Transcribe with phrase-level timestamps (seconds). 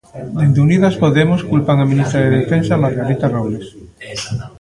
[0.39, 3.67] Dende Unidas Podemos culpan a ministra de Defensa, Margarita Robles.